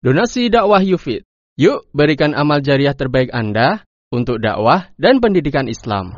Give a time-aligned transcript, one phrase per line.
[0.00, 1.28] Donasi dakwah Yufid.
[1.60, 6.16] Yuk berikan amal jariah terbaik Anda untuk dakwah dan pendidikan Islam.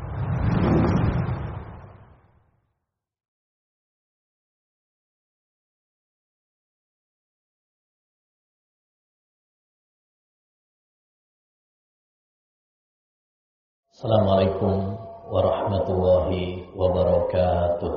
[13.90, 14.94] Assalamualaikum
[15.26, 17.94] warahmatullahi wabarakatuh.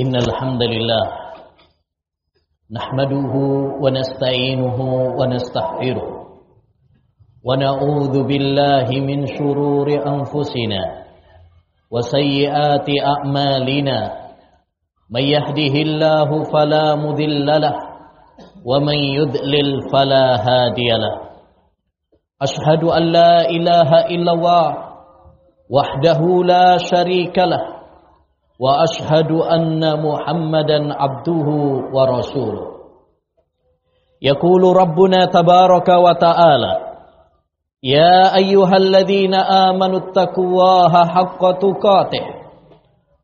[0.00, 1.29] Innal hamdalillah
[2.74, 3.34] نحمده
[3.82, 4.78] ونستعينه
[5.18, 6.08] ونستغفره
[7.44, 10.82] ونعوذ بالله من شرور أنفسنا
[11.90, 13.98] وسيئات أعمالنا
[15.10, 17.76] من يهده الله فلا مذل له
[18.64, 21.14] ومن يذلل فلا هادي له
[22.42, 24.76] أشهد أن لا إله إلا الله
[25.70, 27.79] وحده لا شريك له
[28.60, 31.48] وأشهد أن محمدا عبده
[31.92, 32.66] ورسوله.
[34.22, 36.74] يقول ربنا تبارك وتعالى
[37.82, 42.26] يا أيها الذين آمنوا اتقوا الله حق تقاته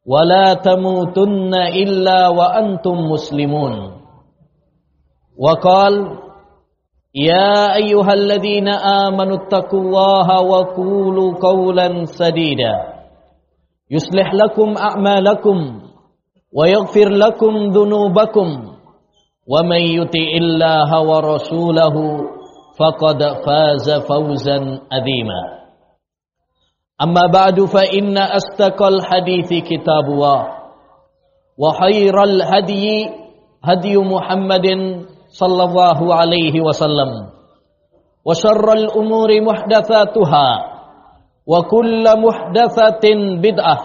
[0.06, 3.92] ولا تموتن إلا وأنتم مسلمون.
[5.38, 5.94] وقال
[7.14, 12.95] يا أيها الذين آمنوا اتقوا الله وقولوا قولا سديدا.
[13.90, 15.80] يصلح لكم أعمالكم
[16.52, 18.48] ويغفر لكم ذنوبكم
[19.48, 21.94] ومن يطع الله ورسوله
[22.78, 24.56] فقد فاز فوزا
[24.92, 25.42] أذيما
[27.02, 30.46] أما بعد فإن أستقى الحديث كتاب الله
[31.58, 33.10] وخير الهدي
[33.64, 34.66] هدي محمد
[35.28, 37.10] صلى الله عليه وسلم
[38.24, 40.75] وشر الأمور محدثاتها.
[41.46, 43.80] Wa kullu muhdatsatin bid'ah.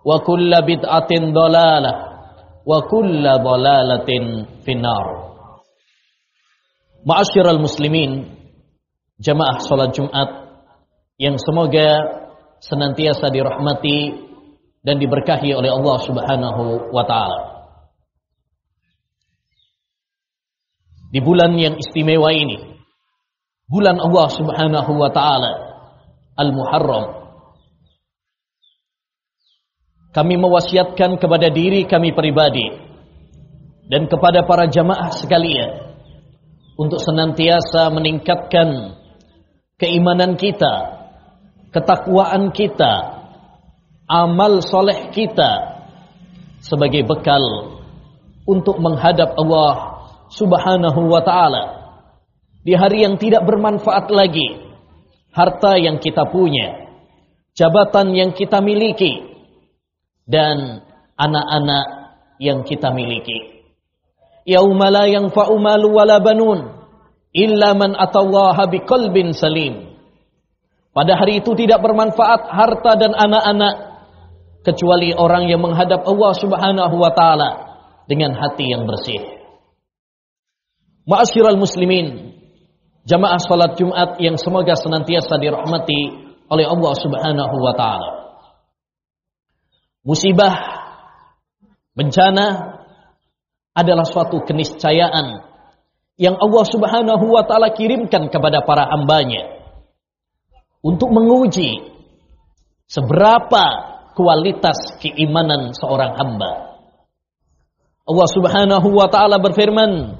[0.00, 1.94] Wa kullu bid'atin dhalalah
[2.64, 5.28] wa kullu dhalalatin finnar.
[7.04, 8.32] Ma'asyiral muslimin
[9.20, 10.28] jamaah salat Jumat
[11.20, 12.20] yang semoga
[12.64, 14.28] senantiasa dirahmati
[14.80, 17.40] dan diberkahi oleh Allah Subhanahu wa taala.
[21.10, 22.80] Di bulan yang istimewa ini,
[23.68, 25.69] bulan Allah Subhanahu wa taala
[26.40, 27.20] Al-Muharram.
[30.10, 32.66] Kami mewasiatkan kepada diri kami pribadi
[33.92, 35.92] dan kepada para jamaah sekalian
[36.80, 38.96] untuk senantiasa meningkatkan
[39.76, 41.04] keimanan kita,
[41.70, 43.22] ketakwaan kita,
[44.08, 45.78] amal soleh kita
[46.64, 47.76] sebagai bekal
[48.48, 50.02] untuk menghadap Allah
[50.34, 51.64] Subhanahu wa taala
[52.66, 54.69] di hari yang tidak bermanfaat lagi
[55.30, 56.90] harta yang kita punya,
[57.54, 59.22] jabatan yang kita miliki,
[60.26, 60.86] dan
[61.18, 61.86] anak-anak
[62.38, 63.66] yang kita miliki.
[64.46, 66.80] Yauma la yanfa'u malu wala banun
[67.30, 69.98] illa man atallaha biqalbin salim.
[70.90, 73.74] Pada hari itu tidak bermanfaat harta dan anak-anak
[74.66, 77.50] kecuali orang yang menghadap Allah Subhanahu wa taala
[78.10, 79.22] dengan hati yang bersih.
[81.06, 82.38] Ma'asyiral muslimin,
[83.04, 88.10] jamaah salat Jumat yang semoga senantiasa dirahmati oleh Allah Subhanahu wa taala.
[90.02, 90.54] Musibah
[91.92, 92.76] bencana
[93.76, 95.46] adalah suatu keniscayaan
[96.20, 99.60] yang Allah Subhanahu wa taala kirimkan kepada para hambanya
[100.80, 101.80] untuk menguji
[102.90, 103.64] seberapa
[104.16, 106.76] kualitas keimanan seorang hamba.
[108.04, 110.18] Allah Subhanahu wa taala berfirman,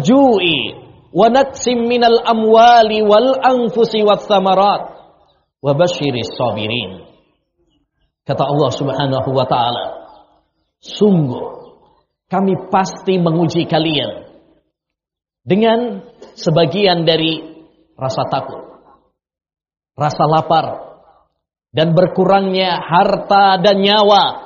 [0.00, 0.76] ju'i
[1.12, 4.92] wa naqsim minal amwali wal anfusi wath thamarat
[5.60, 7.04] wa basyiris sabirin
[8.24, 9.86] kata Allah Subhanahu wa taala
[10.80, 11.76] sungguh
[12.32, 14.24] kami pasti menguji kalian
[15.44, 16.00] dengan
[16.32, 17.44] sebagian dari
[17.92, 18.72] rasa takut
[19.92, 20.66] rasa lapar
[21.76, 24.41] dan berkurangnya harta dan nyawa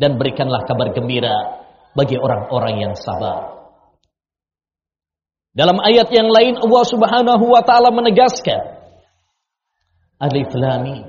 [0.00, 1.60] dan berikanlah kabar gembira
[1.92, 3.60] bagi orang-orang yang sabar.
[5.52, 8.80] Dalam ayat yang lain Allah Subhanahu wa taala menegaskan
[10.16, 11.04] Alif Lam Mim.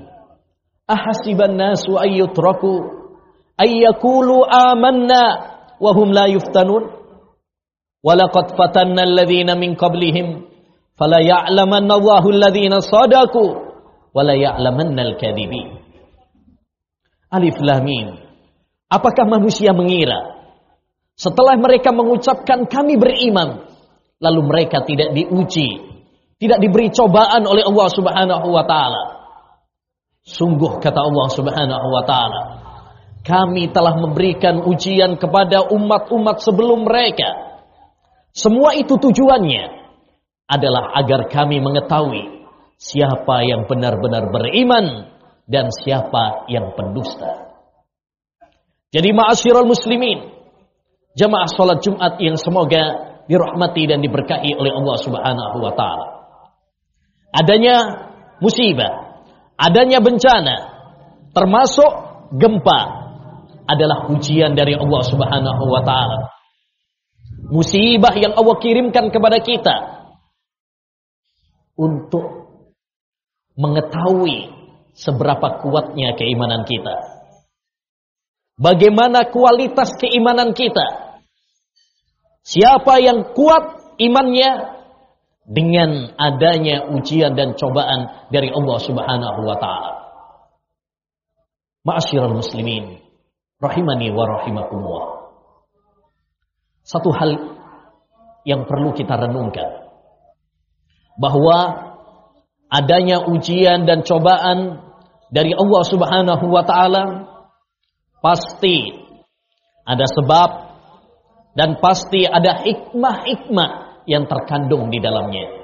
[0.84, 2.84] Ahasiban nasu ayyutraku
[3.56, 5.24] ayyakulu amanna
[5.80, 6.90] wa hum la yuftanun.
[8.02, 10.42] Walaqad fatanna alladhina min qablihim
[10.98, 13.44] fala ya'lamanna Allahu alladhina sadaqu
[14.10, 15.80] wala ya'lamanna al-kadhibin.
[17.30, 18.21] Alif Lam Mim
[18.92, 20.36] Apakah manusia mengira
[21.16, 23.64] setelah mereka mengucapkan kami beriman,
[24.20, 25.80] lalu mereka tidak diuji,
[26.36, 29.02] tidak diberi cobaan oleh Allah Subhanahu wa taala?
[30.28, 32.42] Sungguh kata Allah Subhanahu wa taala,
[33.24, 37.32] kami telah memberikan ujian kepada umat-umat sebelum mereka.
[38.36, 39.72] Semua itu tujuannya
[40.52, 42.44] adalah agar kami mengetahui
[42.76, 45.16] siapa yang benar-benar beriman
[45.48, 47.51] dan siapa yang pendusta.
[48.92, 50.20] Jadi ma'asyiral muslimin,
[51.16, 56.06] jamaah salat Jumat yang semoga dirahmati dan diberkahi oleh Allah Subhanahu wa taala.
[57.32, 57.76] Adanya
[58.44, 59.24] musibah,
[59.56, 60.56] adanya bencana,
[61.32, 61.88] termasuk
[62.36, 62.80] gempa
[63.64, 66.28] adalah ujian dari Allah Subhanahu wa taala.
[67.48, 69.76] Musibah yang Allah kirimkan kepada kita
[71.80, 72.52] untuk
[73.56, 74.52] mengetahui
[74.92, 77.11] seberapa kuatnya keimanan kita.
[78.62, 81.18] Bagaimana kualitas keimanan kita?
[82.46, 84.50] Siapa yang kuat imannya
[85.42, 89.92] dengan adanya ujian dan cobaan dari Allah Subhanahu wa taala.
[91.82, 93.02] Ma'asyiral muslimin,
[93.58, 95.08] rahimani wa rahimakumullah.
[96.86, 97.58] Satu hal
[98.46, 99.90] yang perlu kita renungkan
[101.18, 101.58] bahwa
[102.70, 104.82] adanya ujian dan cobaan
[105.34, 107.31] dari Allah Subhanahu wa taala
[108.22, 108.94] pasti
[109.82, 110.50] ada sebab
[111.58, 113.70] dan pasti ada hikmah-hikmah
[114.06, 115.60] yang terkandung di dalamnya.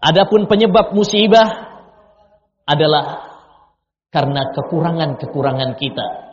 [0.00, 1.48] Adapun penyebab musibah
[2.68, 3.26] adalah
[4.12, 6.30] karena kekurangan-kekurangan kita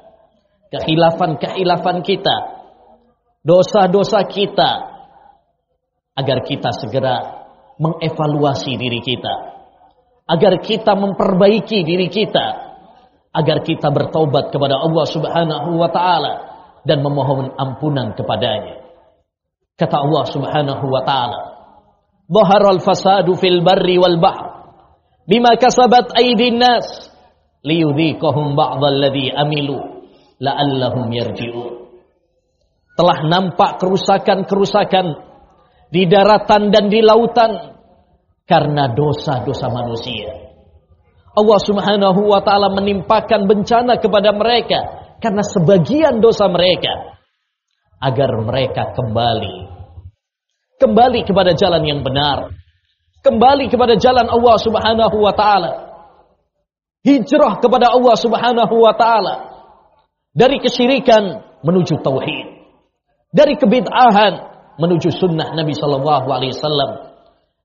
[0.71, 2.35] kehilafan-kehilafan kita,
[3.43, 4.71] dosa-dosa kita,
[6.17, 7.15] agar kita segera
[7.77, 9.33] mengevaluasi diri kita,
[10.27, 12.66] agar kita memperbaiki diri kita,
[13.37, 16.33] agar kita bertobat kepada Allah Subhanahu wa taala
[16.81, 18.81] dan memohon ampunan kepadanya.
[19.77, 21.39] Kata Allah Subhanahu wa taala,
[22.25, 24.73] "Dhaharal fasadu fil barri wal bahr
[25.29, 27.13] bima kasabat aydin nas
[27.61, 29.97] liyudhiqahum ba'dal ladzi amilu."
[30.41, 31.73] la'allahum yarji'un.
[32.97, 35.07] Telah nampak kerusakan-kerusakan
[35.93, 37.77] di daratan dan di lautan
[38.49, 40.46] karena dosa-dosa manusia.
[41.37, 44.79] Allah Subhanahu wa taala menimpakan bencana kepada mereka
[45.21, 47.17] karena sebagian dosa mereka
[48.01, 49.77] agar mereka kembali.
[50.77, 52.53] Kembali kepada jalan yang benar,
[53.21, 55.71] kembali kepada jalan Allah Subhanahu wa taala.
[57.05, 59.35] Hijrah kepada Allah Subhanahu wa taala.
[60.37, 62.45] Dari kesyirikan menuju tauhid,
[63.33, 64.33] dari kebid'ahan
[64.77, 66.91] menuju sunnah Nabi Shallallahu Alaihi Wasallam,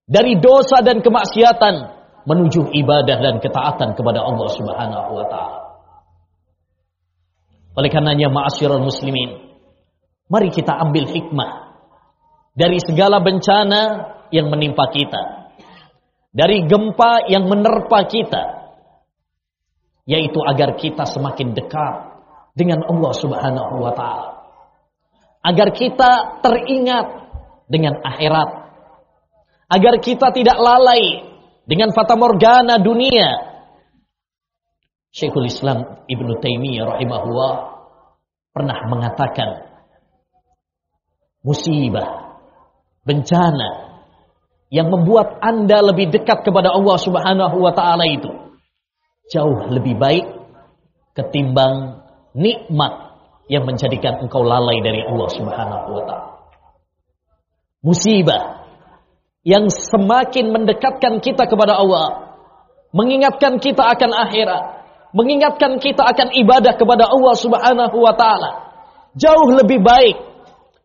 [0.08, 5.60] dari dosa dan kemaksiatan menuju ibadah dan ketaatan kepada Allah Subhanahu Wa Taala.
[7.72, 9.56] Oleh karenanya, ma'asyiral muslimin,
[10.28, 11.72] mari kita ambil hikmah
[12.52, 15.52] dari segala bencana yang menimpa kita,
[16.36, 18.44] dari gempa yang menerpa kita,
[20.04, 22.12] yaitu agar kita semakin dekat
[22.52, 24.28] dengan Allah Subhanahu wa taala.
[25.42, 27.06] Agar kita teringat
[27.66, 28.50] dengan akhirat.
[29.72, 31.31] Agar kita tidak lalai
[31.66, 33.52] dengan fata morgana dunia.
[35.12, 37.52] Syekhul Islam Ibnu Taimiyah rahimahullah
[38.56, 39.68] pernah mengatakan
[41.44, 42.40] musibah,
[43.04, 43.92] bencana
[44.72, 48.30] yang membuat Anda lebih dekat kepada Allah Subhanahu wa taala itu
[49.28, 50.26] jauh lebih baik
[51.12, 52.00] ketimbang
[52.32, 53.12] nikmat
[53.52, 56.30] yang menjadikan engkau lalai dari Allah Subhanahu wa taala.
[57.84, 58.61] Musibah
[59.42, 62.38] yang semakin mendekatkan kita kepada Allah,
[62.94, 64.62] mengingatkan kita akan akhirat,
[65.10, 68.50] mengingatkan kita akan ibadah kepada Allah Subhanahu wa taala.
[69.18, 70.16] Jauh lebih baik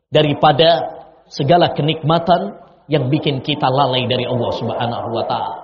[0.10, 1.00] daripada
[1.30, 2.58] segala kenikmatan
[2.90, 5.58] yang bikin kita lalai dari Allah Subhanahu wa taala.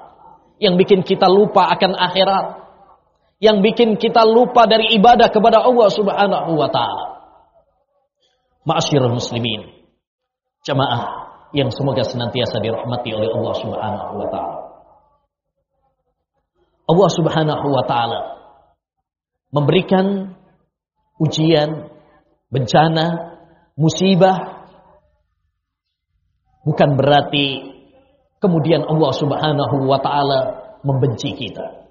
[0.62, 2.46] Yang bikin kita lupa akan akhirat,
[3.42, 7.06] yang bikin kita lupa dari ibadah kepada Allah Subhanahu wa taala.
[8.64, 9.66] Ma'asyiral muslimin,
[10.64, 11.23] jamaah
[11.54, 14.60] yang semoga senantiasa dirahmati oleh Allah Subhanahu wa taala.
[16.84, 18.22] Allah Subhanahu wa taala
[19.54, 20.34] memberikan
[21.22, 21.94] ujian,
[22.50, 23.38] bencana,
[23.78, 24.66] musibah
[26.66, 27.72] bukan berarti
[28.42, 30.40] kemudian Allah Subhanahu wa taala
[30.84, 31.84] membenci kita.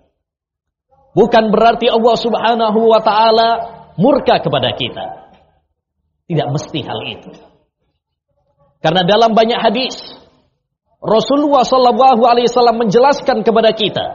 [1.13, 3.49] Bukan berarti Allah subhanahu wa ta'ala
[4.01, 5.37] murka kepada kita.
[6.25, 7.33] Tidak mesti hal itu.
[8.83, 9.95] Karena dalam banyak hadis,
[10.99, 14.07] Rasulullah Wasallam menjelaskan kepada kita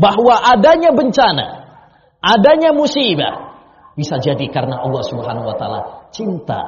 [0.00, 1.46] bahwa adanya bencana,
[2.24, 3.60] adanya musibah
[3.96, 5.80] bisa jadi karena Allah Subhanahu Wa Taala
[6.12, 6.60] cinta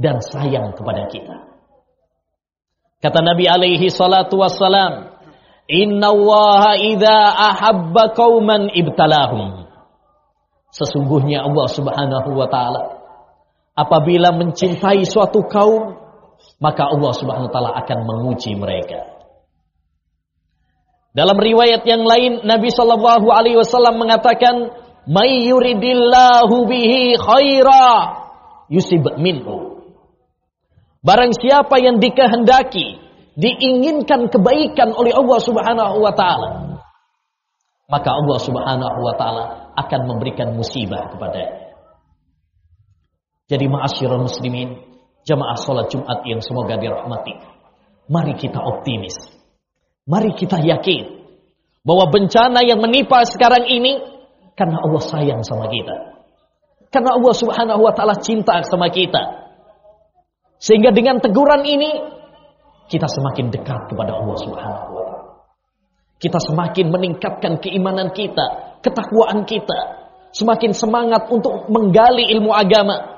[0.00, 1.56] dan sayang kepada kita.
[3.00, 5.12] Kata Nabi alaihi salatu wassalam,
[5.68, 9.68] Inna Allah idha ahabba qauman ibtalahum.
[10.72, 12.82] Sesungguhnya Allah Subhanahu wa taala
[13.72, 15.95] apabila mencintai suatu kaum,
[16.58, 19.16] maka Allah Subhanahu wa taala akan menguji mereka.
[21.16, 24.68] Dalam riwayat yang lain Nabi Shallallahu alaihi wasallam mengatakan,
[25.08, 27.88] "May yuridillahu bihi khaira
[28.68, 29.80] yusib minhu."
[31.00, 33.00] Barang siapa yang dikehendaki,
[33.38, 36.82] diinginkan kebaikan oleh Allah Subhanahu wa taala,
[37.88, 39.44] maka Allah Subhanahu wa taala
[39.76, 41.72] akan memberikan musibah kepadanya.
[43.46, 44.82] Jadi ma'asyiral muslimin,
[45.26, 47.34] jamaah salat Jumat yang semoga dirahmati.
[48.06, 49.36] Mari kita optimis
[50.06, 51.26] Mari kita yakin
[51.82, 53.98] bahwa bencana yang menimpa sekarang ini
[54.54, 56.14] karena Allah sayang sama kita.
[56.94, 59.50] Karena Allah Subhanahu wa taala cinta sama kita.
[60.62, 61.90] Sehingga dengan teguran ini
[62.86, 65.22] kita semakin dekat kepada Allah Subhanahu wa taala.
[66.22, 73.15] Kita semakin meningkatkan keimanan kita, ketakwaan kita, semakin semangat untuk menggali ilmu agama,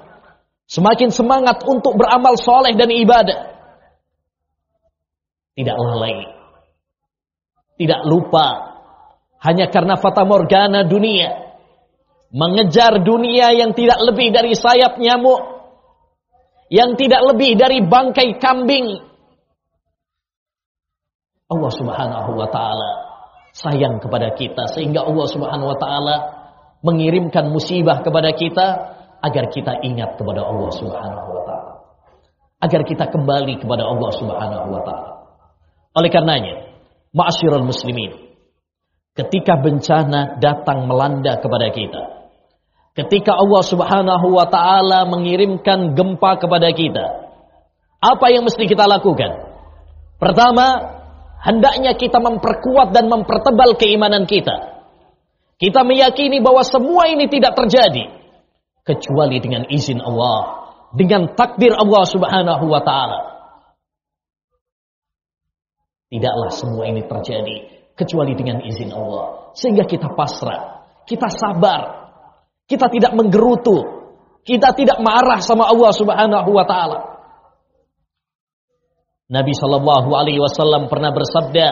[0.69, 3.57] semakin semangat untuk beramal soleh dan ibadah.
[5.59, 6.39] Tidaklah lagi
[7.79, 8.47] tidak lupa.
[9.39, 11.55] Hanya karena fata morgana dunia.
[12.35, 15.63] Mengejar dunia yang tidak lebih dari sayap nyamuk.
[16.69, 18.99] Yang tidak lebih dari bangkai kambing.
[21.49, 22.91] Allah Subhanahu wa taala
[23.57, 26.17] sayang kepada kita sehingga Allah Subhanahu wa taala
[26.85, 31.73] mengirimkan musibah kepada kita agar kita ingat kepada Allah Subhanahu wa taala
[32.59, 35.13] agar kita kembali kepada Allah Subhanahu wa taala
[35.99, 36.69] oleh karenanya
[37.13, 38.13] Ma'asyiral muslimin.
[39.17, 42.03] Ketika bencana datang melanda kepada kita.
[42.95, 47.07] Ketika Allah subhanahu wa ta'ala mengirimkan gempa kepada kita.
[47.99, 49.51] Apa yang mesti kita lakukan?
[50.19, 50.67] Pertama,
[51.43, 54.83] hendaknya kita memperkuat dan mempertebal keimanan kita.
[55.59, 58.18] Kita meyakini bahwa semua ini tidak terjadi.
[58.89, 60.73] Kecuali dengan izin Allah.
[60.97, 63.21] Dengan takdir Allah subhanahu wa ta'ala.
[66.09, 67.57] Tidaklah semua ini terjadi
[67.93, 69.53] kecuali dengan izin Allah.
[69.53, 72.09] Sehingga kita pasrah, kita sabar,
[72.65, 73.85] kita tidak menggerutu,
[74.49, 77.01] kita tidak marah sama Allah Subhanahu wa taala.
[79.29, 81.67] Nabi Shallallahu alaihi wasallam pernah bersabda,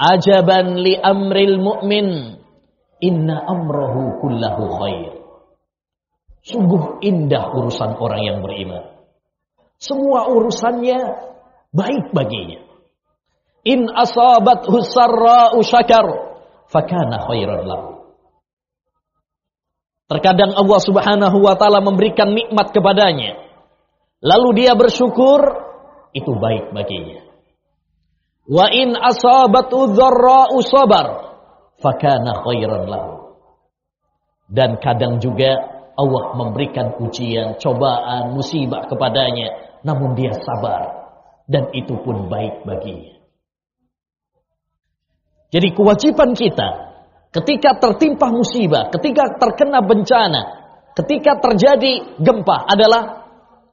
[0.00, 2.40] "Ajaban li amril mu'min,
[3.04, 5.19] inna amrahu kullahu khair."
[6.40, 9.00] Sungguh indah urusan orang yang beriman.
[9.76, 11.00] Semua urusannya
[11.72, 12.60] baik baginya.
[13.64, 16.06] In asabat husarra'u syakar
[16.72, 18.00] fakana khairan lahu.
[20.10, 23.46] Terkadang Allah Subhanahu wa taala memberikan nikmat kepadanya.
[24.20, 25.40] Lalu dia bersyukur,
[26.12, 27.24] itu baik baginya.
[28.48, 31.06] Wa in asabatu dzarra'u sabar
[31.78, 33.12] fakana khairan lahu.
[34.50, 41.00] Dan kadang juga Allah memberikan ujian, cobaan, musibah kepadanya, namun dia sabar
[41.44, 43.20] dan itu pun baik baginya.
[45.50, 46.68] Jadi kewajiban kita
[47.34, 50.42] ketika tertimpa musibah, ketika terkena bencana,
[50.94, 53.28] ketika terjadi gempa adalah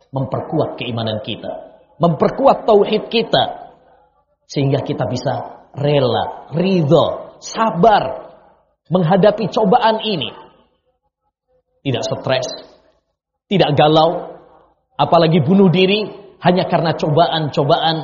[0.09, 3.73] memperkuat keimanan kita, memperkuat tauhid kita
[4.49, 5.33] sehingga kita bisa
[5.77, 8.33] rela, ridho, sabar
[8.89, 10.46] menghadapi cobaan ini.
[11.87, 12.67] Tidak stres,
[13.47, 14.43] tidak galau,
[14.99, 16.03] apalagi bunuh diri
[16.43, 17.95] hanya karena cobaan-cobaan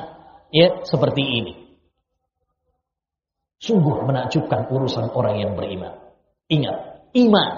[0.55, 1.53] ya seperti ini.
[3.59, 5.99] Sungguh menakjubkan urusan orang yang beriman.
[6.47, 7.49] Ingat, iman.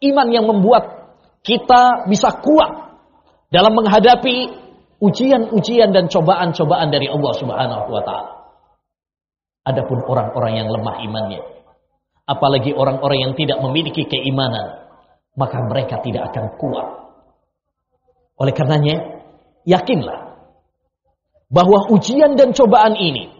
[0.00, 1.12] Iman yang membuat
[1.44, 3.00] kita bisa kuat
[3.52, 4.52] dalam menghadapi
[5.00, 8.32] ujian-ujian dan cobaan-cobaan dari Allah Subhanahu wa taala.
[9.66, 11.42] Adapun orang-orang yang lemah imannya,
[12.24, 14.85] apalagi orang-orang yang tidak memiliki keimanan,
[15.36, 16.88] maka mereka tidak akan kuat.
[18.40, 19.22] Oleh karenanya,
[19.68, 20.36] yakinlah
[21.46, 23.30] bahwa ujian dan cobaan ini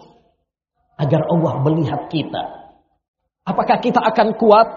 [0.96, 2.44] agar Allah melihat kita.
[3.46, 4.68] Apakah kita akan kuat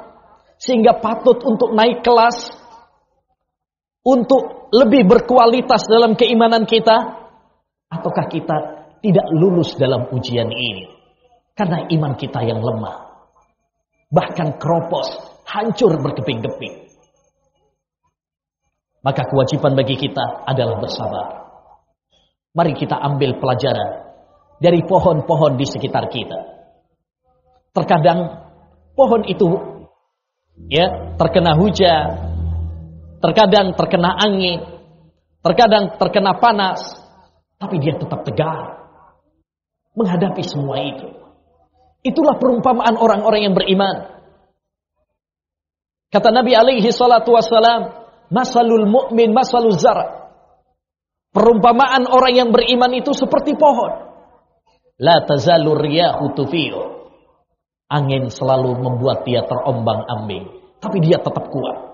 [0.59, 2.51] sehingga patut untuk naik kelas
[4.03, 7.19] untuk lebih berkualitas dalam keimanan kita
[7.89, 8.57] ataukah kita
[8.99, 10.91] tidak lulus dalam ujian ini
[11.55, 13.07] karena iman kita yang lemah
[14.11, 15.09] bahkan keropos
[15.47, 16.88] hancur berkeping-keping
[18.99, 21.39] maka kewajiban bagi kita adalah bersabar
[22.53, 24.09] mari kita ambil pelajaran
[24.59, 26.39] dari pohon-pohon di sekitar kita.
[27.71, 28.49] Terkadang
[28.97, 29.47] pohon itu
[30.67, 32.07] ya terkena hujan,
[33.23, 34.59] terkadang terkena angin,
[35.39, 36.81] terkadang terkena panas,
[37.55, 38.91] tapi dia tetap tegar
[39.95, 41.07] menghadapi semua itu.
[42.03, 44.19] Itulah perumpamaan orang-orang yang beriman.
[46.09, 47.98] Kata Nabi alaihi salatu wassalam,
[48.29, 50.31] "Masalul mu'min masalul zara."
[51.29, 54.09] Perumpamaan orang yang beriman itu seperti pohon.
[54.97, 56.33] La tazalur riyahu.
[57.89, 61.89] Angin selalu membuat dia terombang-ambing, tapi dia tetap kuat.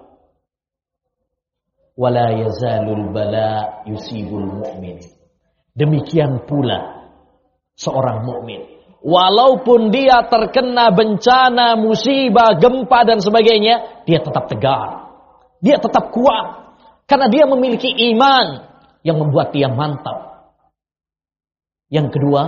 [1.96, 5.00] Wala yazalul bala yusibul mu'min.
[5.76, 7.08] Demikian pula
[7.76, 8.64] seorang mukmin.
[9.06, 15.05] Walaupun dia terkena bencana, musibah, gempa dan sebagainya, dia tetap tegar.
[15.64, 16.66] Dia tetap kuat
[17.06, 18.66] karena dia memiliki iman
[19.06, 20.50] yang membuat dia mantap.
[21.94, 22.42] Yang kedua,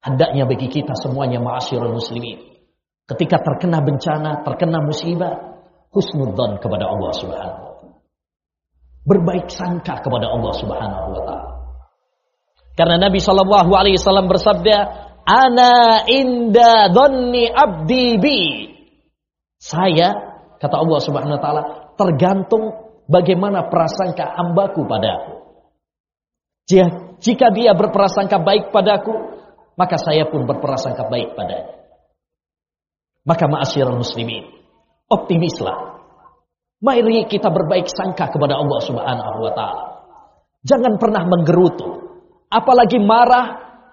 [0.00, 2.40] hendaknya bagi kita semuanya ma'asyiral muslimin.
[3.06, 7.94] Ketika terkena bencana, terkena musibah, husnudzon kepada Allah Subhanahu wa taala.
[9.06, 11.52] Berbaik sangka kepada Allah Subhanahu wa taala.
[12.76, 14.76] Karena Nabi Shallallahu alaihi wasallam bersabda,
[15.24, 18.40] "Ana inda dhanni abdi bi."
[19.56, 20.12] Saya
[20.58, 25.34] kata Allah Subhanahu wa taala tergantung bagaimana prasangka hambaku padaku.
[27.22, 29.14] Jika dia berprasangka baik padaku,
[29.78, 31.72] maka saya pun berprasangka baik padanya.
[33.26, 34.46] Maka ma'asyiral muslimin,
[35.10, 35.98] optimislah.
[36.78, 39.84] Mari kita berbaik sangka kepada Allah Subhanahu wa taala.
[40.66, 42.06] Jangan pernah menggerutu,
[42.50, 43.46] apalagi marah,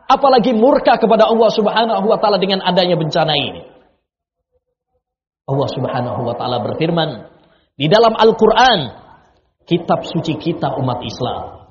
[0.06, 3.62] apalagi murka kepada Allah Subhanahu wa taala dengan adanya bencana ini.
[5.50, 7.33] Allah Subhanahu wa taala berfirman
[7.74, 8.80] di dalam Al-Qur'an,
[9.66, 11.66] kitab suci kita umat Islam.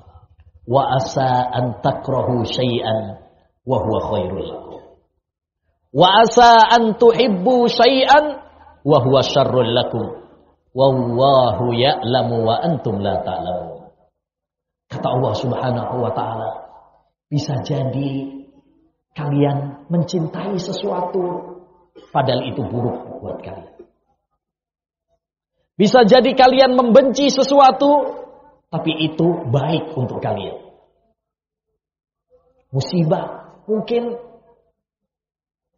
[0.63, 3.19] Wa asa an takrahu syai'an
[3.67, 4.49] wa huwa khairul.
[5.91, 8.39] Wa asa an tuhibbu syai'an
[8.83, 10.23] wa huwa syarrul lakum.
[10.73, 13.93] Wallahu ya'lamu wa antum la ta'lamun.
[14.89, 16.49] Kata Allah Subhanahu wa taala,
[17.29, 18.29] bisa jadi
[19.13, 21.21] kalian mencintai sesuatu
[22.09, 23.72] padahal itu buruk buat kalian.
[25.73, 28.21] Bisa jadi kalian membenci sesuatu
[28.69, 30.57] tapi itu baik untuk kalian.
[32.73, 34.17] Musibah mungkin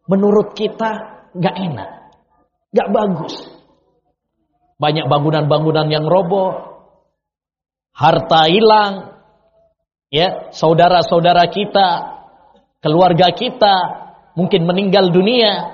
[0.08, 1.90] menurut kita nggak enak,
[2.72, 3.36] nggak bagus.
[4.80, 6.56] Banyak bangunan-bangunan yang roboh,
[7.96, 9.16] harta hilang,
[10.12, 11.88] ya saudara-saudara kita,
[12.84, 13.76] keluarga kita
[14.36, 15.72] mungkin meninggal dunia.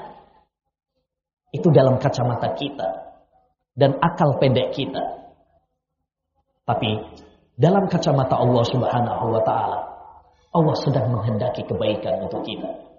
[1.53, 3.00] Itu dalam kacamata kita
[3.75, 5.21] dan akal pendek kita.
[6.67, 6.91] Tapi
[7.57, 9.79] dalam kacamata Allah Subhanahu wa taala,
[10.51, 12.91] Allah sedang menghendaki kebaikan untuk kita.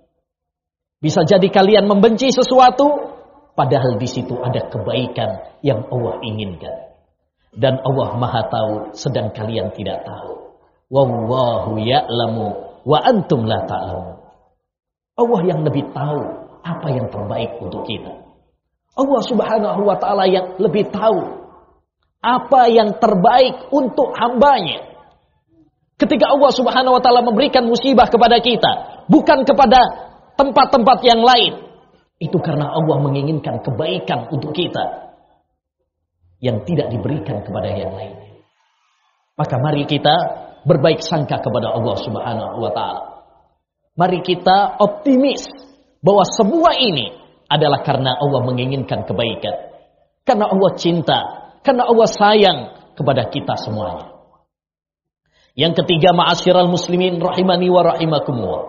[1.03, 3.13] Bisa jadi kalian membenci sesuatu
[3.59, 6.95] padahal di situ ada kebaikan yang Allah inginkan.
[7.53, 10.57] Dan Allah Maha tahu sedang kalian tidak tahu.
[10.89, 12.47] Wallahu ya'lamu
[12.87, 14.15] wa antum la ta'lamu.
[15.21, 16.23] Allah yang lebih tahu
[16.63, 18.22] apa yang terbaik untuk kita.
[18.93, 21.43] Allah Subhanahu wa taala yang lebih tahu
[22.23, 24.85] apa yang terbaik untuk hambanya.
[25.97, 29.81] Ketika Allah Subhanahu wa taala memberikan musibah kepada kita, bukan kepada
[30.37, 31.73] tempat-tempat yang lain.
[32.23, 35.11] Itu karena Allah menginginkan kebaikan untuk kita
[36.39, 38.15] yang tidak diberikan kepada yang lain.
[39.35, 40.15] Maka mari kita
[40.63, 43.03] berbaik sangka kepada Allah Subhanahu wa taala.
[43.99, 45.49] Mari kita optimis
[46.03, 47.22] bahwa semua ini
[47.53, 49.77] adalah karena Allah menginginkan kebaikan.
[50.25, 51.19] Karena Allah cinta,
[51.61, 52.59] karena Allah sayang
[52.97, 54.13] kepada kita semuanya.
[55.53, 58.65] Yang ketiga ma'asyiral muslimin rahimani wa rahimakumullah.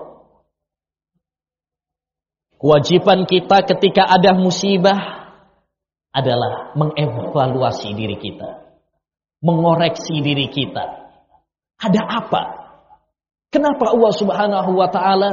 [2.59, 4.99] Kewajiban kita ketika ada musibah
[6.11, 8.67] adalah mengevaluasi diri kita.
[9.43, 10.83] Mengoreksi diri kita.
[11.79, 12.43] Ada apa?
[13.51, 15.29] Kenapa Allah subhanahu wa ta'ala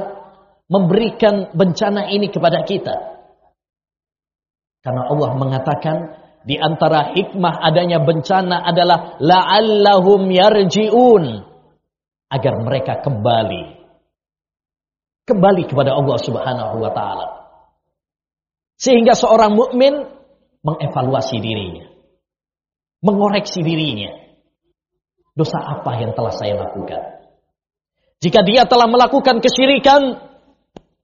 [0.67, 3.20] memberikan bencana ini kepada kita?
[4.81, 5.97] Karena Allah mengatakan
[6.41, 11.45] di antara hikmah adanya bencana adalah la'allahum yarji'un
[12.33, 13.81] agar mereka kembali
[15.29, 17.27] kembali kepada Allah Subhanahu wa taala.
[18.81, 19.93] Sehingga seorang mukmin
[20.65, 21.87] mengevaluasi dirinya,
[23.05, 24.17] mengoreksi dirinya.
[25.37, 27.23] Dosa apa yang telah saya lakukan?
[28.21, 30.19] Jika dia telah melakukan kesyirikan,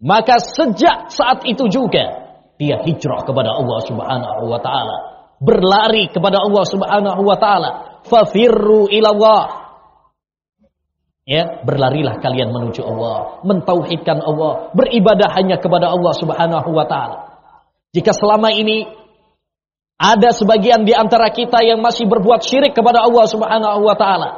[0.02, 2.25] maka sejak saat itu juga
[2.56, 4.96] dia hijrah kepada Allah Subhanahu wa taala,
[5.40, 7.70] berlari kepada Allah Subhanahu wa taala.
[8.08, 9.68] Fafirru ilallah.
[11.26, 17.16] Ya, berlarilah kalian menuju Allah, mentauhidkan Allah, beribadah hanya kepada Allah Subhanahu wa taala.
[17.90, 18.86] Jika selama ini
[19.98, 24.28] ada sebagian di antara kita yang masih berbuat syirik kepada Allah Subhanahu wa taala,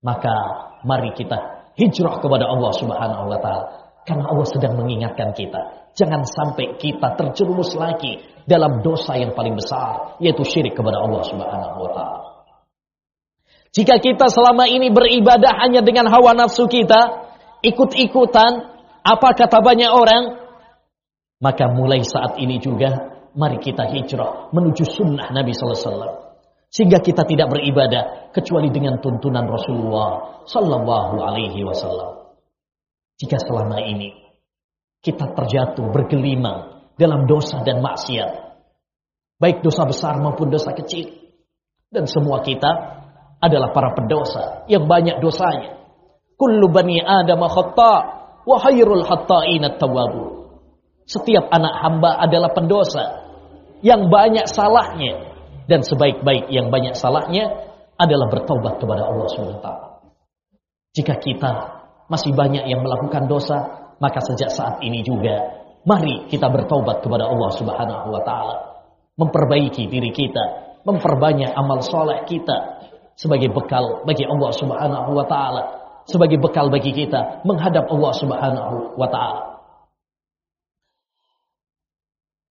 [0.00, 0.34] maka
[0.88, 6.78] mari kita hijrah kepada Allah Subhanahu wa taala karena Allah sedang mengingatkan kita Jangan sampai
[6.78, 12.28] kita terjerumus lagi dalam dosa yang paling besar, yaitu syirik kepada Allah Subhanahu wa taala.
[13.70, 17.26] Jika kita selama ini beribadah hanya dengan hawa nafsu kita,
[17.62, 18.50] ikut-ikutan
[19.02, 20.40] apa kata banyak orang,
[21.38, 26.14] maka mulai saat ini juga mari kita hijrah menuju sunnah Nabi sallallahu alaihi wasallam.
[26.70, 30.46] Sehingga kita tidak beribadah kecuali dengan tuntunan Rasulullah
[31.66, 32.19] wasallam.
[33.20, 34.16] Jika selama ini
[35.04, 38.30] kita terjatuh bergelimang dalam dosa dan maksiat,
[39.36, 41.20] baik dosa besar maupun dosa kecil,
[41.92, 42.70] dan semua kita
[43.40, 45.76] adalah para pendosa yang banyak dosanya.
[46.40, 47.94] Kullu bani Adam khata
[48.48, 50.28] wa khata'in at-tawwabun.
[51.04, 53.04] Setiap anak hamba adalah pendosa
[53.84, 55.36] yang banyak salahnya
[55.68, 57.68] dan sebaik-baik yang banyak salahnya
[58.00, 59.68] adalah bertobat kepada Allah SWT.
[60.96, 61.79] Jika kita
[62.09, 63.57] masih banyak yang melakukan dosa,
[63.97, 68.55] maka sejak saat ini juga mari kita bertobat kepada Allah Subhanahu wa taala,
[69.17, 75.61] memperbaiki diri kita, memperbanyak amal soleh kita sebagai bekal bagi Allah Subhanahu wa taala,
[76.05, 79.41] sebagai bekal bagi kita menghadap Allah Subhanahu wa taala.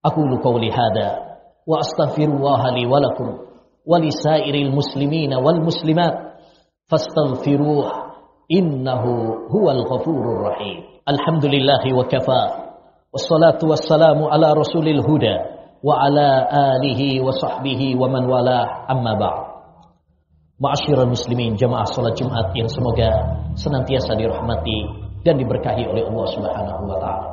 [0.05, 3.29] Aku lu qauli hada واستغفر الله لي ولكم
[3.89, 6.15] ولسائر المسلمين والمسلمات
[6.93, 7.93] فاستغفروه
[8.50, 10.84] innahu huwal ghafurur rahim.
[11.06, 12.44] Alhamdulillahi wa kafa.
[13.14, 15.36] Wassalatu wassalamu ala rasulil huda
[15.86, 18.90] wa ala alihi wa sahbihi wa man wala.
[18.90, 19.38] Amma ba'd.
[20.60, 23.08] Ma'asyiral muslimin jamaah salat Jumat yang semoga
[23.56, 27.30] senantiasa dirahmati dan diberkahi oleh Allah Subhanahu wa taala.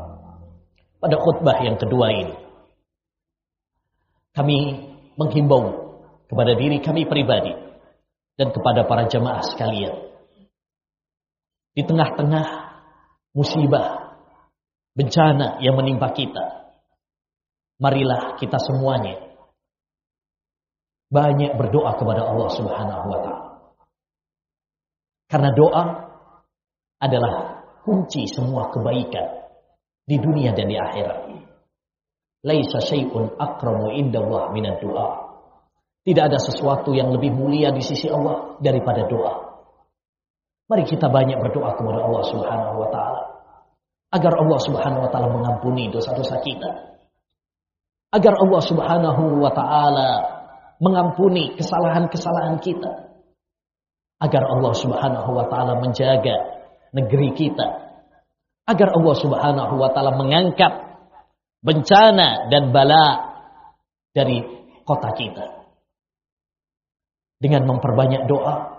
[1.02, 2.34] Pada khutbah yang kedua ini
[4.30, 4.58] kami
[5.18, 5.64] menghimbau
[6.30, 7.50] kepada diri kami pribadi
[8.38, 10.06] dan kepada para jamaah sekalian
[11.76, 12.46] di tengah-tengah
[13.36, 14.16] musibah,
[14.96, 16.72] bencana yang menimpa kita,
[17.76, 19.20] marilah kita semuanya
[21.12, 23.50] banyak berdoa kepada Allah Subhanahu wa taala.
[25.26, 25.84] Karena doa
[26.96, 27.34] adalah
[27.84, 29.26] kunci semua kebaikan
[30.06, 31.18] di dunia dan di akhirat.
[32.46, 35.26] Laisa syai'un akramu indallah minad doa.
[36.06, 39.55] Tidak ada sesuatu yang lebih mulia di sisi Allah daripada doa.
[40.66, 43.36] Mari kita banyak berdoa kepada Allah Subhanahu wa taala
[44.16, 46.70] agar Allah Subhanahu wa taala mengampuni dosa-dosa kita.
[48.14, 50.08] Agar Allah Subhanahu wa taala
[50.78, 53.12] mengampuni kesalahan-kesalahan kita.
[54.22, 56.36] Agar Allah Subhanahu wa taala menjaga
[56.94, 57.66] negeri kita.
[58.66, 60.72] Agar Allah Subhanahu wa taala mengangkat
[61.60, 63.06] bencana dan bala
[64.14, 64.40] dari
[64.86, 65.46] kota kita.
[67.36, 68.75] Dengan memperbanyak doa,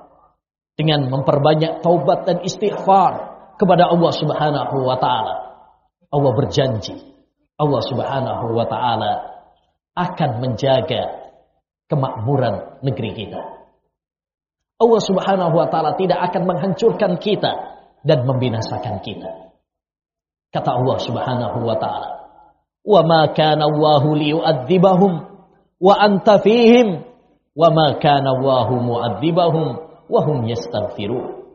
[0.78, 5.36] dengan memperbanyak taubat dan istighfar kepada Allah Subhanahu wa taala.
[6.14, 6.96] Allah berjanji,
[7.58, 9.14] Allah Subhanahu wa taala
[9.98, 11.34] akan menjaga
[11.90, 13.42] kemakmuran negeri kita.
[14.78, 17.52] Allah Subhanahu wa taala tidak akan menghancurkan kita
[18.06, 19.50] dan membinasakan kita.
[20.54, 22.10] Kata Allah Subhanahu wa taala,
[22.86, 25.12] wa ma kana Allahu liyu'adzibahum
[25.82, 27.04] wa anta fihim
[27.58, 31.48] wa ma kana Allahu mu'adzibahum wa hum yastaghfirun.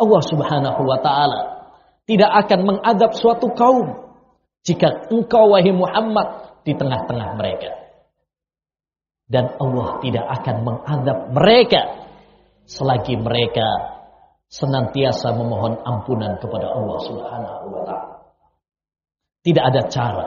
[0.00, 1.40] Allah Subhanahu wa taala
[2.08, 4.16] tidak akan mengadab suatu kaum
[4.64, 7.70] jika engkau wahai Muhammad di tengah-tengah mereka.
[9.30, 11.82] Dan Allah tidak akan mengadab mereka
[12.66, 13.66] selagi mereka
[14.50, 18.14] senantiasa memohon ampunan kepada Allah Subhanahu wa taala.
[19.40, 20.26] Tidak ada cara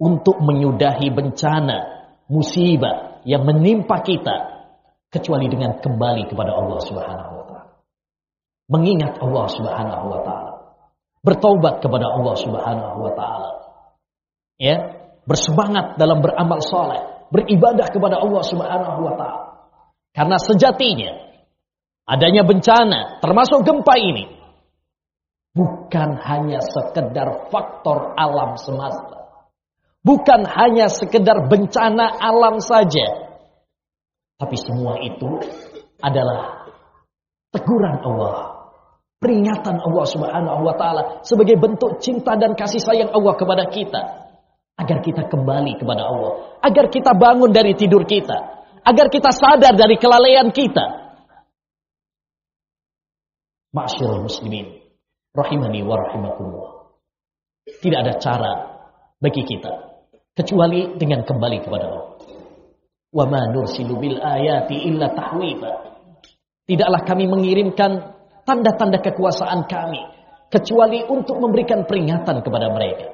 [0.00, 1.78] untuk menyudahi bencana,
[2.26, 4.59] musibah yang menimpa kita
[5.10, 7.74] kecuali dengan kembali kepada Allah Subhanahu wa taala.
[8.70, 10.54] Mengingat Allah Subhanahu wa taala.
[11.20, 13.50] Bertaubat kepada Allah Subhanahu wa taala.
[14.56, 14.76] Ya,
[15.26, 19.46] bersemangat dalam beramal soleh, beribadah kepada Allah Subhanahu wa taala.
[20.14, 21.10] Karena sejatinya
[22.06, 24.26] adanya bencana termasuk gempa ini
[25.54, 29.20] bukan hanya sekedar faktor alam semesta
[30.00, 33.29] Bukan hanya sekedar bencana alam saja.
[34.40, 35.36] Tapi semua itu
[36.00, 36.64] adalah
[37.52, 38.36] teguran Allah.
[39.20, 41.02] Peringatan Allah subhanahu wa ta'ala.
[41.28, 44.32] Sebagai bentuk cinta dan kasih sayang Allah kepada kita.
[44.80, 46.56] Agar kita kembali kepada Allah.
[46.64, 48.64] Agar kita bangun dari tidur kita.
[48.80, 51.12] Agar kita sadar dari kelalaian kita.
[53.76, 54.80] Ma'asyurul muslimin.
[55.36, 56.72] Rahimani wa rahimakumullah.
[57.68, 58.52] Tidak ada cara
[59.20, 60.00] bagi kita
[60.32, 62.08] kecuali dengan kembali kepada Allah.
[63.10, 65.10] Wa ma ayati illa.
[66.70, 68.14] Tidaklah kami mengirimkan
[68.46, 70.00] tanda-tanda kekuasaan kami
[70.50, 73.06] kecuali untuk memberikan peringatan kepada mereka.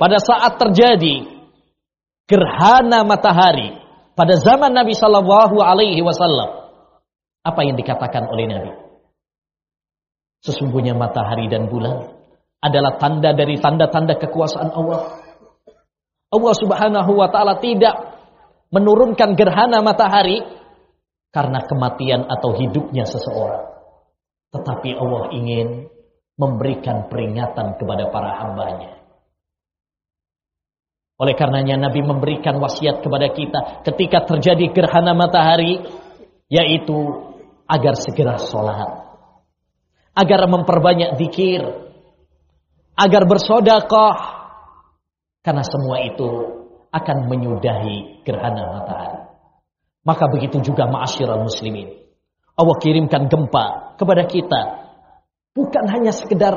[0.00, 1.28] pada saat terjadi
[2.24, 3.76] gerhana matahari
[4.16, 6.72] pada zaman Nabi Shallallahu Alaihi Wasallam,
[7.40, 8.72] apa yang dikatakan oleh Nabi?
[10.44, 12.16] Sesungguhnya matahari dan bulan
[12.60, 15.20] adalah tanda dari tanda-tanda kekuasaan Allah.
[16.30, 18.19] Allah Subhanahu wa taala tidak
[18.70, 20.42] menurunkan gerhana matahari
[21.30, 23.70] karena kematian atau hidupnya seseorang.
[24.50, 25.86] Tetapi Allah ingin
[26.34, 28.98] memberikan peringatan kepada para hambanya.
[31.20, 35.84] Oleh karenanya Nabi memberikan wasiat kepada kita ketika terjadi gerhana matahari,
[36.48, 36.96] yaitu
[37.68, 39.10] agar segera sholat
[40.14, 41.62] agar memperbanyak zikir,
[42.98, 44.16] agar bersodakoh,
[45.40, 46.59] karena semua itu
[46.90, 49.20] akan menyudahi gerhana matahari.
[50.02, 51.92] Maka begitu juga ma'asyiral muslimin.
[52.58, 54.60] Allah kirimkan gempa kepada kita.
[55.54, 56.54] Bukan hanya sekedar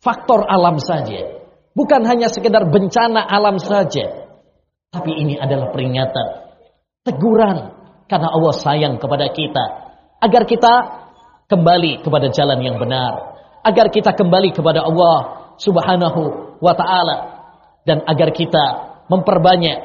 [0.00, 1.42] faktor alam saja.
[1.76, 4.30] Bukan hanya sekedar bencana alam saja.
[4.90, 6.26] Tapi ini adalah peringatan.
[7.06, 7.76] Teguran.
[8.10, 9.64] Karena Allah sayang kepada kita.
[10.18, 11.00] Agar kita
[11.50, 13.30] kembali kepada jalan yang benar,
[13.66, 15.18] agar kita kembali kepada Allah
[15.58, 17.16] Subhanahu wa taala
[17.84, 19.78] dan agar kita memperbanyak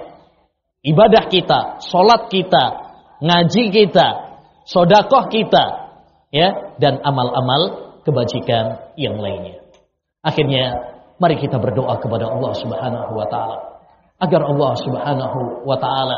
[0.85, 2.63] ibadah kita, solat kita,
[3.25, 4.07] ngaji kita,
[4.69, 5.89] sodakoh kita,
[6.29, 9.65] ya, dan amal-amal kebajikan yang lainnya.
[10.21, 13.57] Akhirnya, mari kita berdoa kepada Allah Subhanahu wa taala
[14.21, 16.17] agar Allah Subhanahu wa taala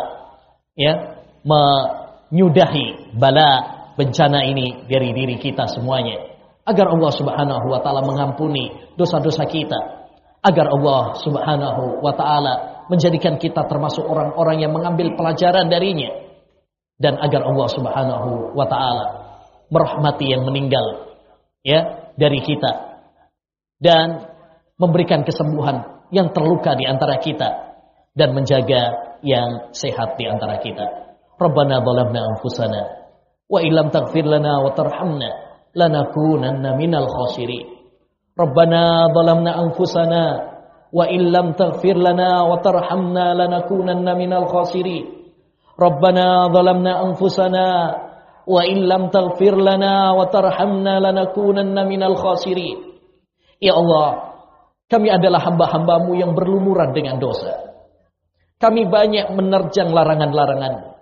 [0.77, 6.37] ya menyudahi bala bencana ini dari diri kita semuanya.
[6.67, 9.79] Agar Allah subhanahu wa ta'ala mengampuni dosa-dosa kita.
[10.43, 12.53] Agar Allah subhanahu wa ta'ala
[12.87, 16.11] menjadikan kita termasuk orang-orang yang mengambil pelajaran darinya.
[16.97, 19.05] Dan agar Allah subhanahu wa ta'ala
[19.69, 21.13] merahmati yang meninggal
[21.61, 22.99] ya dari kita.
[23.77, 24.25] Dan
[24.81, 27.77] memberikan kesembuhan yang terluka di antara kita.
[28.17, 31.13] Dan menjaga yang sehat di antara kita.
[31.37, 32.81] Rabbana zalamna anfusana
[33.47, 35.29] Wa illam taghfir lana wa tarhamna
[35.71, 37.77] lanakunanna minal khasirin.
[38.35, 40.23] Rabbana zalamna anfusana
[40.91, 45.31] wa illam taghfir lana wa tarhamna lanakunanna minal khasirin.
[45.77, 47.67] Rabbana zalamna anfusana
[48.47, 52.97] wa illam taghfir lana wa tarhamna lanakunanna minal khasirin.
[53.59, 54.39] Ya Allah,
[54.87, 57.67] kami adalah hamba-hambamu yang berlumuran dengan dosa.
[58.57, 60.97] Kami banyak menerjang larangan-larangan.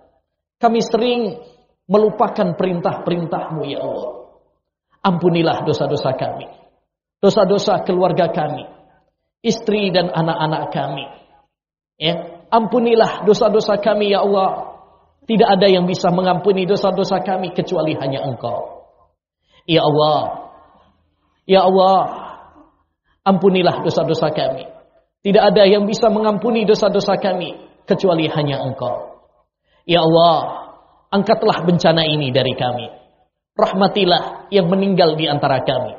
[0.60, 1.40] Kami sering
[1.88, 4.12] melupakan perintah-perintahmu ya Allah.
[5.06, 6.50] Ampunilah dosa-dosa kami.
[7.22, 8.75] Dosa-dosa keluarga kami.
[9.46, 11.06] Istri dan anak-anak kami.
[12.02, 14.82] Ya, ampunilah dosa-dosa kami ya Allah.
[15.30, 18.90] Tidak ada yang bisa mengampuni dosa-dosa kami kecuali hanya Engkau.
[19.70, 20.50] Ya Allah.
[21.46, 22.02] Ya Allah.
[23.26, 24.66] Ampunilah dosa-dosa kami.
[25.26, 29.18] Tidak ada yang bisa mengampuni dosa-dosa kami kecuali hanya Engkau.
[29.86, 30.66] Ya Allah,
[31.16, 32.92] Angkatlah bencana ini dari kami.
[33.56, 35.96] Rahmatilah yang meninggal di antara kami.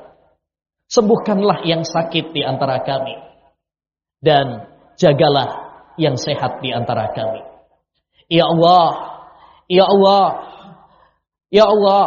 [0.92, 3.25] Sembuhkanlah yang sakit di antara kami.
[4.22, 7.42] Dan jagalah yang sehat di antara kami.
[8.28, 8.86] Ya Allah,
[9.66, 10.24] Ya Allah,
[11.52, 12.04] Ya Allah,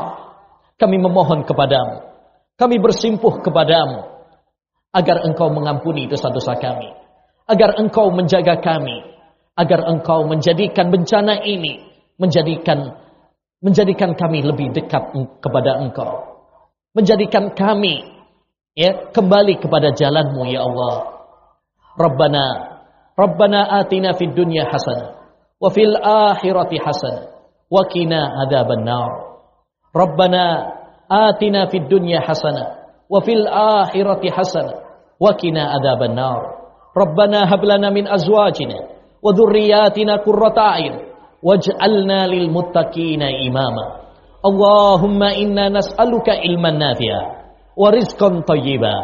[0.80, 2.06] kami memohon kepadamu.
[2.60, 4.04] Kami bersimpuh kepadamu.
[4.89, 6.91] Agar engkau mengampuni dosa-dosa kami.
[7.45, 9.06] Agar engkau menjaga kami.
[9.54, 13.00] Agar engkau menjadikan bencana ini menjadikan
[13.60, 16.43] menjadikan kami lebih dekat kepada Engkau.
[16.95, 18.04] Menjadikan kami
[18.76, 21.18] ya kembali kepada jalanmu ya Allah.
[22.02, 22.46] ربنا
[23.20, 25.08] ربنا آتنا في الدنيا حسنة
[25.62, 27.22] وفي الآخرة حسنة
[27.72, 29.12] وقنا عذاب النار.
[29.96, 30.72] ربنا
[31.12, 32.66] آتنا في الدنيا حسنة
[33.10, 34.74] وفي الآخرة حسنة
[35.20, 36.42] وقنا عذاب النار.
[36.98, 38.80] ربنا هب لنا من أزواجنا
[39.24, 40.96] وذرياتنا قرة أعين
[41.44, 43.86] واجعلنا للمتقين إماما.
[44.46, 47.24] اللهم إنا نسألك علما نافعا
[47.78, 48.96] ورزقا طيبا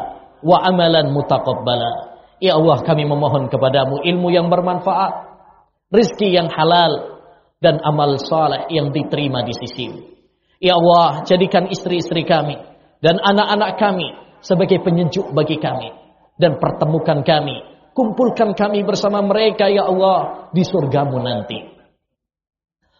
[0.43, 1.93] وعملا متقبلا.
[2.43, 5.13] Ya Allah kami memohon kepadamu ilmu yang bermanfaat,
[5.91, 7.23] rizki yang halal
[7.63, 9.99] dan amal saleh yang diterima di sisimu.
[10.59, 12.59] Ya Allah, jadikan istri-istri kami
[12.99, 14.07] dan anak-anak kami
[14.43, 15.91] sebagai penyejuk bagi kami
[16.35, 17.63] dan pertemukan kami,
[17.95, 21.59] kumpulkan kami bersama mereka ya Allah di surgamu nanti.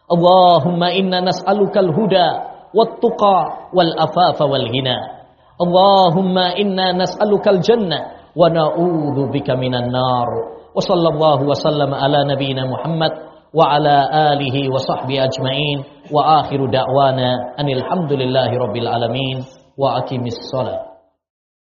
[0.06, 2.28] Allahumma inna nas'alukal huda
[2.72, 5.28] wat-tuqa wal afafa wal hina.
[5.56, 10.30] Allahumma inna nas'alukal jannah wa na'udzu bika minan nar.
[10.76, 13.12] Wa sallallahu wa sallama ala nabiyyina Muhammad
[13.56, 15.78] wa ala alihi wa sahbihi ajmain
[16.12, 18.88] wa akhiru da'wana anil hamdulillahi rabbil.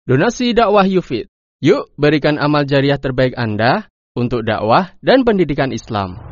[0.07, 1.29] Donasi dakwah Yufid
[1.65, 6.26] Yuk berikan amal jariah terbaik Anda untuk dakwah dan pendidikan Islam.